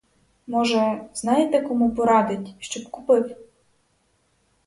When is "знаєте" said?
1.13-1.61